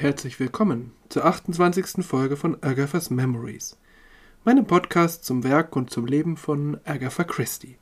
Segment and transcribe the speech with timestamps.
[0.00, 2.06] herzlich willkommen zur 28.
[2.06, 3.76] Folge von Agatha's Memories,
[4.44, 7.78] meinem Podcast zum Werk und zum Leben von Agatha Christie.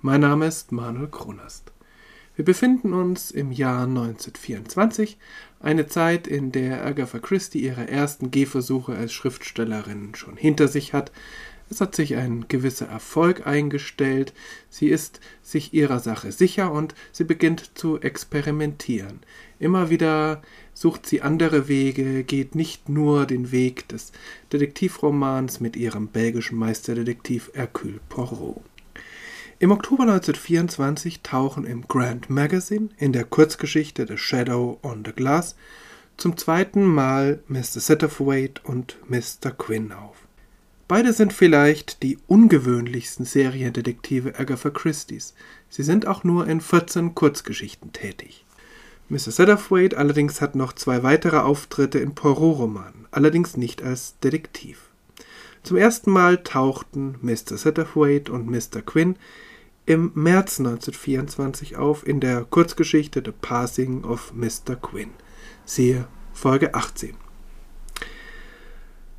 [0.00, 1.70] Mein Name ist Manuel Kronast.
[2.34, 5.18] Wir befinden uns im Jahr 1924,
[5.60, 11.12] eine Zeit, in der Agatha Christie ihre ersten Gehversuche als Schriftstellerin schon hinter sich hat,
[11.70, 14.34] es hat sich ein gewisser Erfolg eingestellt,
[14.68, 19.20] sie ist sich ihrer Sache sicher und sie beginnt zu experimentieren.
[19.60, 20.42] Immer wieder
[20.74, 24.10] sucht sie andere Wege, geht nicht nur den Weg des
[24.52, 28.60] Detektivromans mit ihrem belgischen Meisterdetektiv Hercule Poirot.
[29.60, 35.54] Im Oktober 1924 tauchen im Grand Magazine in der Kurzgeschichte The Shadow on the Glass
[36.16, 37.80] zum zweiten Mal Mr.
[37.80, 39.50] Satterthwaite und Mr.
[39.52, 40.16] Quinn auf.
[40.90, 45.34] Beide sind vielleicht die ungewöhnlichsten Seriendetektive Agatha Christie's.
[45.68, 48.44] Sie sind auch nur in 14 Kurzgeschichten tätig.
[49.08, 49.30] Mr.
[49.30, 54.80] Satterthwaite allerdings hat noch zwei weitere Auftritte in Poirot-Romanen, allerdings nicht als Detektiv.
[55.62, 57.56] Zum ersten Mal tauchten Mr.
[57.56, 58.82] Satterthwaite und Mr.
[58.84, 59.14] Quinn
[59.86, 64.74] im März 1924 auf in der Kurzgeschichte The Passing of Mr.
[64.74, 65.10] Quinn.
[65.64, 67.14] Siehe Folge 18.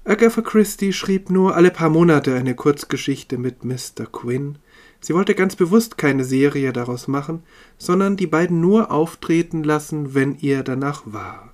[0.04, 4.08] Agatha Christie schrieb nur alle paar Monate eine Kurzgeschichte mit Mr.
[4.12, 4.58] Quinn.
[5.00, 7.44] Sie wollte ganz bewusst keine Serie daraus machen,
[7.78, 11.54] sondern die beiden nur auftreten lassen, wenn ihr danach war.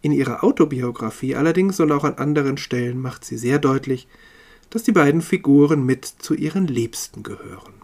[0.00, 4.06] In ihrer Autobiografie allerdings und auch an anderen Stellen macht sie sehr deutlich,
[4.70, 7.74] dass die beiden Figuren mit zu ihren Liebsten gehören.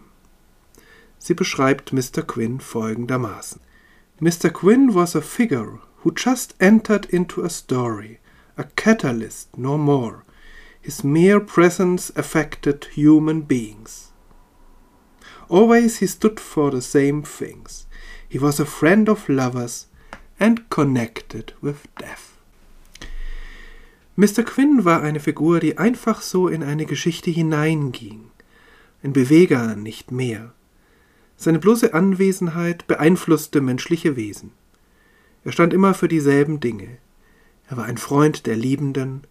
[1.19, 2.23] Sie beschreibt Mr.
[2.25, 3.61] Quinn folgendermaßen.
[4.20, 4.51] Mr.
[4.51, 8.20] Quinn was a figure who just entered into a story
[8.61, 10.25] a catalyst, no more.
[10.81, 14.13] His mere presence affected human beings.
[15.48, 17.87] Always he stood for the same things.
[18.29, 19.87] He was a friend of lovers
[20.39, 22.39] and connected with death.
[24.17, 24.45] Mr.
[24.45, 28.31] Quinn war eine Figur, die einfach so in eine Geschichte hineinging.
[29.03, 30.53] Ein Beweger, nicht mehr.
[31.37, 34.53] Seine bloße Anwesenheit beeinflusste menschliche Wesen.
[35.45, 36.98] Er stand immer für dieselben Dinge.
[37.70, 39.23] Er war ein Freund der Liebenden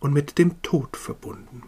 [0.00, 1.62] und mit dem Tod verbunden.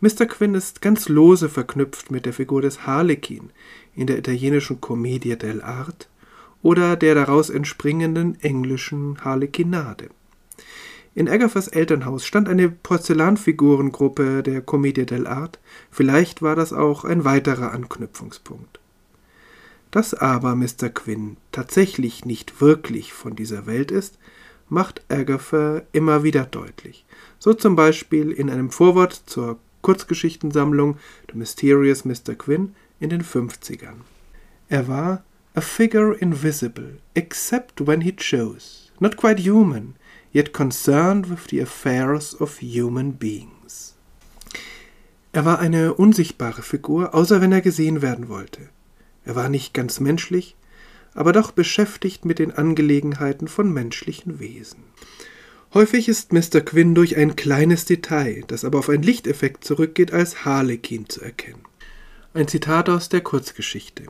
[0.00, 0.24] Mr.
[0.26, 3.50] Quinn ist ganz lose verknüpft mit der Figur des Harlekin
[3.94, 6.06] in der italienischen Commedia dell'arte
[6.62, 10.08] oder der daraus entspringenden englischen Harlekinade.
[11.14, 15.58] In Agathas Elternhaus stand eine Porzellanfigurengruppe der Commedia dell'arte,
[15.90, 18.80] vielleicht war das auch ein weiterer Anknüpfungspunkt.
[19.90, 20.88] Dass aber Mr.
[20.88, 24.16] Quinn tatsächlich nicht wirklich von dieser Welt ist,
[24.72, 27.04] macht Agatha immer wieder deutlich.
[27.38, 30.96] So zum Beispiel in einem Vorwort zur Kurzgeschichtensammlung
[31.30, 32.34] The Mysterious Mr.
[32.34, 34.00] Quinn in den 50ern.
[34.70, 35.24] Er war
[35.54, 39.94] a figure invisible, except when he chose, not quite human,
[40.32, 43.94] yet concerned with the affairs of human beings.
[45.32, 48.70] Er war eine unsichtbare Figur, außer wenn er gesehen werden wollte.
[49.26, 50.56] Er war nicht ganz menschlich,
[51.14, 54.84] aber doch beschäftigt mit den Angelegenheiten von menschlichen Wesen.
[55.74, 56.60] Häufig ist Mr.
[56.60, 61.62] Quinn durch ein kleines Detail, das aber auf einen Lichteffekt zurückgeht, als Harlekin zu erkennen.
[62.34, 64.04] Ein Zitat aus der Kurzgeschichte.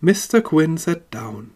[0.00, 0.40] Mr.
[0.42, 1.50] Quinn sat down.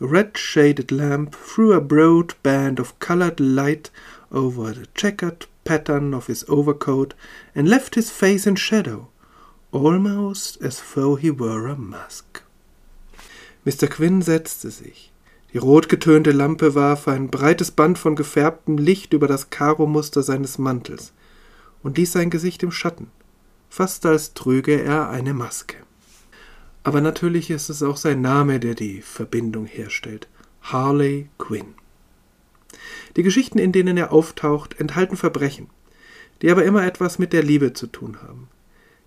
[0.00, 3.90] A red shaded lamp threw a broad band of colored light
[4.30, 7.14] over the checkered pattern of his overcoat
[7.54, 9.08] and left his face in shadow,
[9.70, 12.42] almost as though he were a mask.
[13.64, 13.86] Mr.
[13.86, 15.12] Quinn setzte sich.
[15.52, 21.12] Die rotgetönte Lampe warf ein breites Band von gefärbtem Licht über das Karomuster seines Mantels
[21.82, 23.08] und ließ sein Gesicht im Schatten,
[23.68, 25.76] fast als trüge er eine Maske.
[26.84, 30.26] Aber natürlich ist es auch sein Name, der die Verbindung herstellt.
[30.62, 31.74] Harley Quinn.
[33.16, 35.68] Die Geschichten, in denen er auftaucht, enthalten Verbrechen,
[36.40, 38.48] die aber immer etwas mit der Liebe zu tun haben.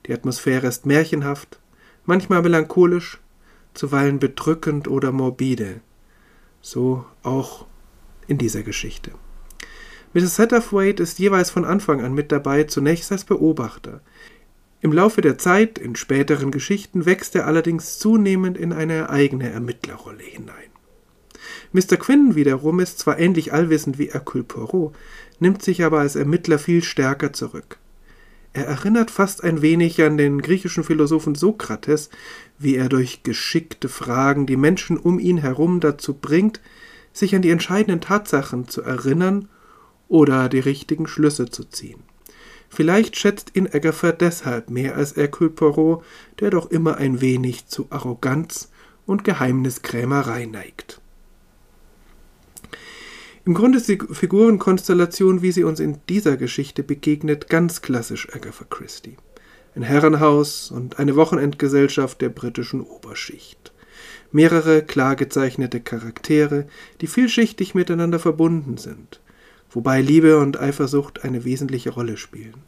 [0.05, 1.59] Die Atmosphäre ist märchenhaft,
[2.05, 3.19] manchmal melancholisch,
[3.75, 5.81] zuweilen bedrückend oder morbide.
[6.61, 7.65] So auch
[8.27, 9.11] in dieser Geschichte.
[10.13, 10.37] Mrs.
[10.37, 14.01] Satterthwaite ist jeweils von Anfang an mit dabei, zunächst als Beobachter.
[14.81, 20.23] Im Laufe der Zeit, in späteren Geschichten, wächst er allerdings zunehmend in eine eigene Ermittlerrolle
[20.23, 20.69] hinein.
[21.73, 21.97] Mr.
[21.97, 24.95] Quinn wiederum ist zwar ähnlich allwissend wie Hercule Poirot,
[25.39, 27.77] nimmt sich aber als Ermittler viel stärker zurück.
[28.53, 32.09] Er erinnert fast ein wenig an den griechischen Philosophen Sokrates,
[32.57, 36.61] wie er durch geschickte Fragen die Menschen um ihn herum dazu bringt,
[37.13, 39.47] sich an die entscheidenden Tatsachen zu erinnern
[40.07, 42.03] oder die richtigen Schlüsse zu ziehen.
[42.69, 46.03] Vielleicht schätzt ihn Agatha deshalb mehr als Hercule Poirot,
[46.39, 48.69] der doch immer ein wenig zu Arroganz
[49.05, 50.99] und Geheimniskrämerei neigt.
[53.45, 58.65] Im Grunde ist die Figurenkonstellation, wie sie uns in dieser Geschichte begegnet, ganz klassisch Agatha
[58.67, 59.17] Christie.
[59.75, 63.73] Ein Herrenhaus und eine Wochenendgesellschaft der britischen Oberschicht.
[64.31, 66.65] Mehrere klar gezeichnete Charaktere,
[67.01, 69.21] die vielschichtig miteinander verbunden sind,
[69.69, 72.63] wobei Liebe und Eifersucht eine wesentliche Rolle spielen.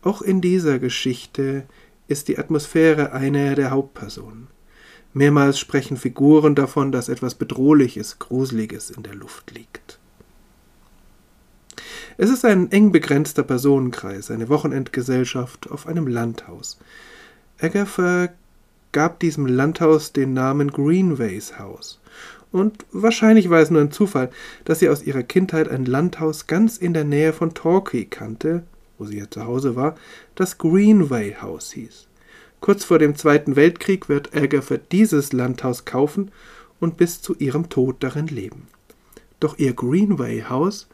[0.00, 1.64] Auch in dieser Geschichte
[2.08, 4.48] ist die Atmosphäre eine der Hauptpersonen.
[5.12, 9.98] Mehrmals sprechen Figuren davon, dass etwas Bedrohliches, Gruseliges in der Luft liegt.
[12.18, 16.78] Es ist ein eng begrenzter Personenkreis, eine Wochenendgesellschaft auf einem Landhaus.
[17.58, 18.28] Agatha
[18.92, 22.00] gab diesem Landhaus den Namen Greenways Haus.
[22.50, 24.30] Und wahrscheinlich war es nur ein Zufall,
[24.66, 28.64] dass sie aus ihrer Kindheit ein Landhaus ganz in der Nähe von Torquay kannte,
[28.98, 29.96] wo sie ja zu Hause war,
[30.34, 32.08] das Greenway House hieß.
[32.60, 36.30] Kurz vor dem Zweiten Weltkrieg wird Agatha dieses Landhaus kaufen
[36.78, 38.68] und bis zu ihrem Tod darin leben.
[39.40, 40.88] Doch ihr Greenway Haus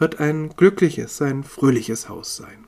[0.00, 2.64] wird ein glückliches, ein fröhliches Haus sein.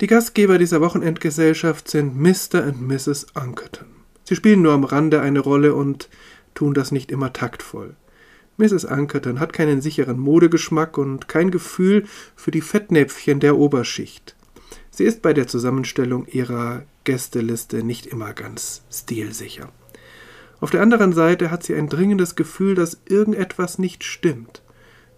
[0.00, 2.64] Die Gastgeber dieser Wochenendgesellschaft sind Mr.
[2.66, 3.26] und Mrs.
[3.34, 3.88] Unkerton.
[4.24, 6.08] Sie spielen nur am Rande eine Rolle und
[6.54, 7.94] tun das nicht immer taktvoll.
[8.56, 8.84] Mrs.
[8.84, 12.04] Unkerton hat keinen sicheren Modegeschmack und kein Gefühl
[12.36, 14.36] für die Fettnäpfchen der Oberschicht.
[14.90, 19.70] Sie ist bei der Zusammenstellung ihrer Gästeliste nicht immer ganz stilsicher.
[20.60, 24.62] Auf der anderen Seite hat sie ein dringendes Gefühl, dass irgendetwas nicht stimmt,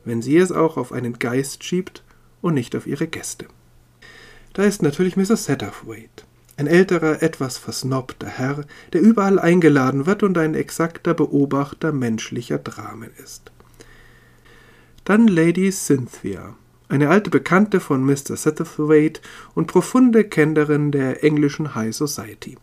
[0.06, 2.03] wenn sie es auch auf einen Geist schiebt
[2.41, 3.47] und nicht auf ihre Gäste.
[4.55, 5.44] Da ist natürlich Mrs.
[5.44, 6.25] Satterthwaite,
[6.56, 8.64] ein älterer, etwas versnobter Herr,
[8.94, 13.53] der überall eingeladen wird und ein exakter Beobachter menschlicher Dramen ist.
[15.05, 16.56] Dann Lady Cynthia,
[16.88, 18.37] eine alte Bekannte von Mr.
[18.37, 19.20] Satterthwaite
[19.55, 22.56] und profunde Kennerin der englischen High Society.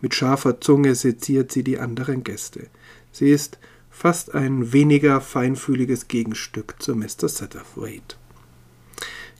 [0.00, 2.68] Mit scharfer Zunge seziert sie die anderen Gäste.
[3.12, 3.58] Sie ist
[3.92, 7.28] fast ein weniger feinfühliges Gegenstück zu Mr.
[7.28, 8.16] Satterthwaite.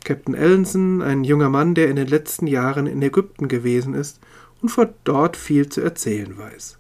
[0.05, 4.21] Captain Ellenson, ein junger Mann, der in den letzten Jahren in Ägypten gewesen ist
[4.61, 6.79] und von dort viel zu erzählen weiß.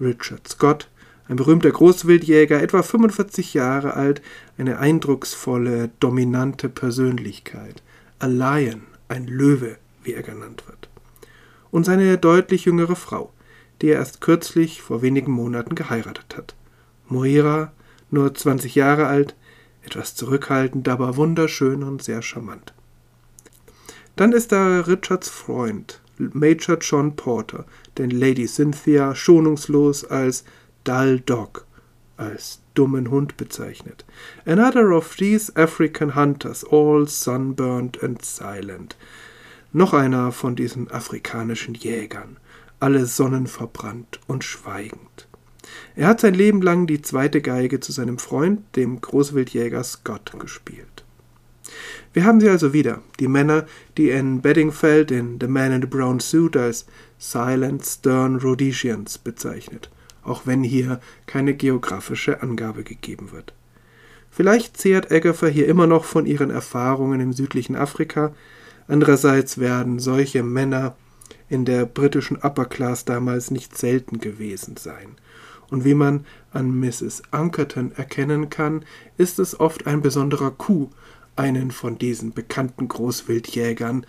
[0.00, 0.88] Richard Scott,
[1.28, 4.20] ein berühmter Großwildjäger, etwa 45 Jahre alt,
[4.58, 7.82] eine eindrucksvolle, dominante Persönlichkeit.
[8.18, 10.88] A Lion, ein Löwe, wie er genannt wird.
[11.70, 13.32] Und seine deutlich jüngere Frau,
[13.80, 16.54] die er erst kürzlich vor wenigen Monaten geheiratet hat.
[17.14, 17.72] Moira,
[18.10, 19.36] nur 20 Jahre alt,
[19.82, 22.74] etwas zurückhaltend, aber wunderschön und sehr charmant.
[24.16, 27.66] Dann ist da Richards Freund, Major John Porter,
[27.98, 30.44] den Lady Cynthia schonungslos als
[30.82, 31.66] dull dog,
[32.16, 34.04] als dummen Hund bezeichnet.
[34.44, 38.96] Another of these African hunters, all sunburned and silent.
[39.72, 42.38] Noch einer von diesen afrikanischen Jägern,
[42.80, 45.28] alle sonnenverbrannt und schweigend.
[45.96, 51.04] Er hat sein Leben lang die zweite Geige zu seinem Freund, dem Großwildjäger Scott, gespielt.
[52.12, 55.88] Wir haben sie also wieder, die Männer, die in Beddingfeld in The Man in the
[55.88, 56.86] Brown Suit als
[57.18, 59.90] Silent Stern Rhodesians bezeichnet
[60.24, 63.54] auch wenn hier keine geografische Angabe gegeben wird.
[64.30, 68.34] Vielleicht zehrt Agatha hier immer noch von ihren Erfahrungen im südlichen Afrika,
[68.88, 70.96] andererseits werden solche Männer
[71.48, 75.16] in der britischen Upper Class damals nicht selten gewesen sein.
[75.70, 77.22] Und wie man an Mrs.
[77.30, 78.84] Unkerton erkennen kann,
[79.16, 80.90] ist es oft ein besonderer Coup,
[81.36, 84.06] einen von diesen bekannten Großwildjägern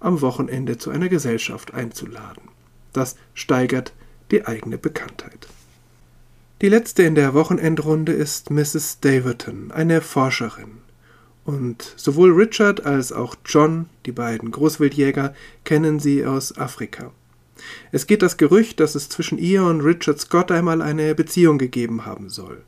[0.00, 2.42] am Wochenende zu einer Gesellschaft einzuladen.
[2.92, 3.92] Das steigert
[4.30, 5.48] die eigene Bekanntheit.
[6.60, 8.98] Die letzte in der Wochenendrunde ist Mrs.
[9.00, 10.78] Daverton, eine Forscherin.
[11.44, 15.34] Und sowohl Richard als auch John, die beiden Großwildjäger,
[15.64, 17.12] kennen sie aus Afrika.
[17.92, 22.06] Es geht das Gerücht, dass es zwischen ihr und Richard Scott einmal eine Beziehung gegeben
[22.06, 22.62] haben soll.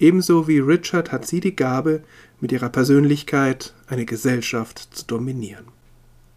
[0.00, 2.02] Ebenso wie Richard hat sie die Gabe,
[2.40, 5.66] mit ihrer Persönlichkeit eine Gesellschaft zu dominieren.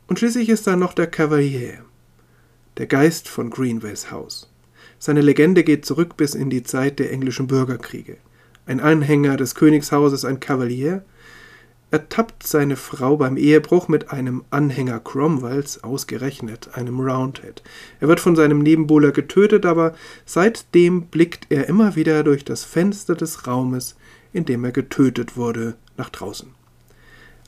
[0.08, 1.86] Und schließlich ist da noch der Cavalier,
[2.78, 4.50] der Geist von Greenways Haus.
[4.98, 8.18] Seine Legende geht zurück bis in die Zeit der englischen Bürgerkriege.
[8.66, 11.04] Ein Anhänger des Königshauses, ein Kavalier,
[11.92, 17.62] ertappt seine Frau beim Ehebruch mit einem Anhänger Cromwells, ausgerechnet einem Roundhead.
[18.00, 19.94] Er wird von seinem Nebenbuhler getötet, aber
[20.26, 23.98] seitdem blickt er immer wieder durch das Fenster des Raumes,
[24.32, 26.50] in dem er getötet wurde, nach draußen.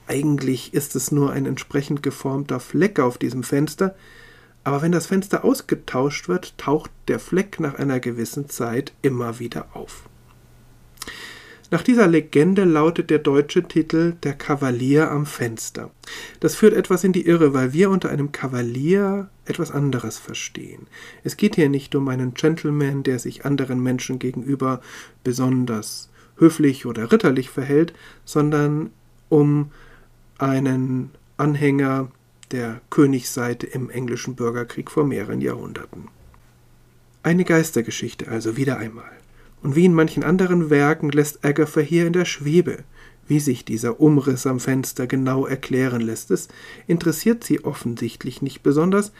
[0.08, 3.96] Eigentlich ist es nur ein entsprechend geformter Fleck auf diesem Fenster,
[4.66, 9.68] aber wenn das Fenster ausgetauscht wird, taucht der Fleck nach einer gewissen Zeit immer wieder
[9.74, 10.10] auf.
[11.74, 15.90] Nach dieser Legende lautet der deutsche Titel Der Kavalier am Fenster.
[16.40, 20.86] Das führt etwas in die Irre, weil wir unter einem Kavalier etwas anderes verstehen.
[21.24, 24.82] Es geht hier nicht um einen Gentleman, der sich anderen Menschen gegenüber
[25.24, 28.92] besonders höflich oder ritterlich verhält, sondern
[29.30, 29.72] um
[30.38, 32.12] einen Anhänger
[32.52, 36.10] der Königsseite im englischen Bürgerkrieg vor mehreren Jahrhunderten.
[37.24, 39.23] Eine Geistergeschichte also wieder einmal.
[39.64, 42.84] Und wie in manchen anderen Werken lässt Agatha hier in der Schwebe.
[43.28, 46.50] Wie sich dieser Umriss am Fenster genau erklären lässt, es
[46.86, 49.14] interessiert sie offensichtlich nicht besonders,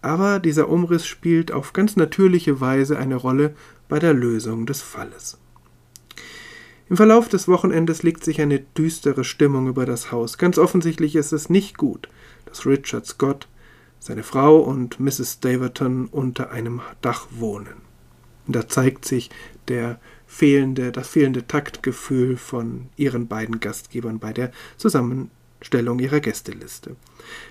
[0.00, 3.54] aber dieser Umriss spielt auf ganz natürliche Weise eine Rolle
[3.88, 5.38] bei der Lösung des Falles.
[6.88, 10.38] Im Verlauf des Wochenendes legt sich eine düstere Stimmung über das Haus.
[10.38, 12.08] Ganz offensichtlich ist es nicht gut,
[12.46, 13.48] dass Richard Scott,
[13.98, 15.34] seine Frau und Mrs.
[15.34, 17.87] Staverton unter einem Dach wohnen.
[18.48, 19.30] Und da zeigt sich
[19.68, 26.96] der fehlende, das fehlende Taktgefühl von ihren beiden Gastgebern bei der Zusammenstellung ihrer Gästeliste.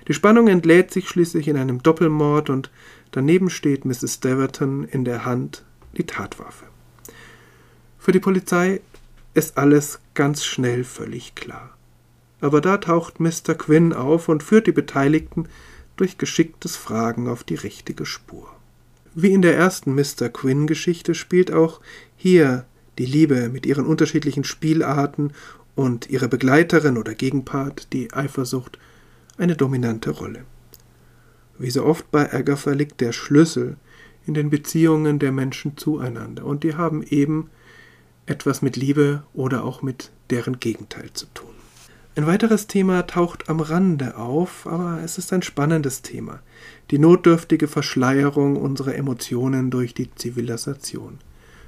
[0.08, 2.70] Die Spannung entlädt sich schließlich in einem Doppelmord und
[3.12, 4.14] daneben steht Mrs.
[4.14, 5.64] Staverton in der Hand
[5.96, 6.66] die Tatwaffe.
[7.98, 8.80] Für die Polizei
[9.34, 11.76] ist alles ganz schnell völlig klar.
[12.40, 13.54] Aber da taucht Mr.
[13.56, 15.48] Quinn auf und führt die Beteiligten
[15.96, 18.57] durch geschicktes Fragen auf die richtige Spur.
[19.14, 20.28] Wie in der ersten Mr.
[20.28, 21.80] Quinn-Geschichte spielt auch
[22.16, 22.66] hier
[22.98, 25.32] die Liebe mit ihren unterschiedlichen Spielarten
[25.74, 28.78] und ihre Begleiterin oder Gegenpart, die Eifersucht,
[29.36, 30.44] eine dominante Rolle.
[31.58, 33.76] Wie so oft bei Agatha liegt der Schlüssel
[34.26, 37.50] in den Beziehungen der Menschen zueinander, und die haben eben
[38.26, 41.57] etwas mit Liebe oder auch mit deren Gegenteil zu tun.
[42.18, 46.40] Ein weiteres Thema taucht am Rande auf, aber es ist ein spannendes Thema.
[46.90, 51.18] Die notdürftige Verschleierung unserer Emotionen durch die Zivilisation.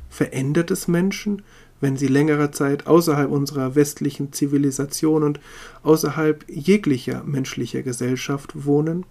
[0.08, 1.42] Verändert es Menschen,
[1.80, 5.38] wenn sie längere Zeit außerhalb unserer westlichen Zivilisation und
[5.84, 9.06] außerhalb jeglicher menschlicher Gesellschaft wohnen?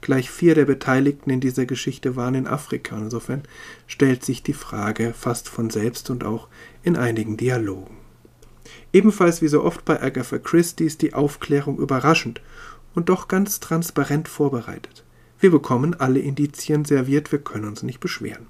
[0.00, 2.96] Gleich vier der Beteiligten in dieser Geschichte waren in Afrika.
[2.96, 3.42] Insofern
[3.86, 6.48] stellt sich die Frage fast von selbst und auch
[6.82, 8.01] in einigen Dialogen.
[8.92, 12.40] Ebenfalls wie so oft bei Agatha Christie ist die Aufklärung überraschend
[12.94, 15.04] und doch ganz transparent vorbereitet.
[15.40, 18.46] Wir bekommen alle Indizien serviert, wir können uns nicht beschweren.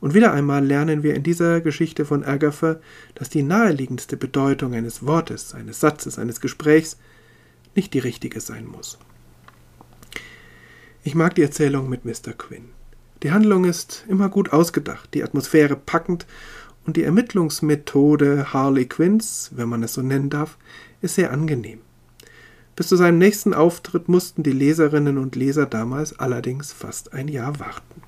[0.00, 2.76] Und wieder einmal lernen wir in dieser Geschichte von Agatha,
[3.14, 6.98] dass die naheliegendste Bedeutung eines Wortes, eines Satzes, eines Gesprächs
[7.74, 8.98] nicht die richtige sein muss.
[11.02, 12.32] Ich mag die Erzählung mit Mr.
[12.36, 12.66] Quinn.
[13.22, 16.26] Die Handlung ist immer gut ausgedacht, die Atmosphäre packend
[16.88, 20.56] und die Ermittlungsmethode Harley Quinns, wenn man es so nennen darf,
[21.02, 21.80] ist sehr angenehm.
[22.76, 27.60] Bis zu seinem nächsten Auftritt mussten die Leserinnen und Leser damals allerdings fast ein Jahr
[27.60, 28.00] warten.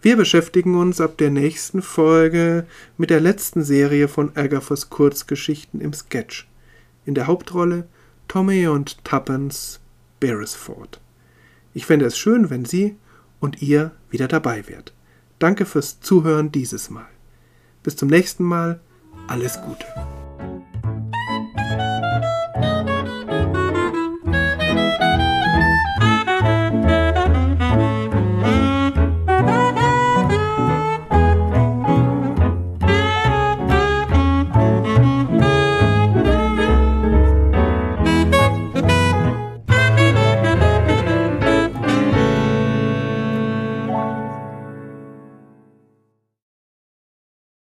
[0.00, 2.66] Wir beschäftigen uns ab der nächsten Folge
[2.96, 6.48] mit der letzten Serie von Agathas Kurzgeschichten im Sketch.
[7.06, 7.86] In der Hauptrolle
[8.26, 9.78] Tommy und Tuppence
[10.18, 11.00] Beresford.
[11.74, 12.96] Ich fände es schön, wenn Sie
[13.38, 14.92] und ihr wieder dabei wärt.
[15.38, 17.11] Danke fürs Zuhören dieses Mal.
[17.82, 18.80] Bis zum nächsten Mal.
[19.28, 19.86] Alles Gute.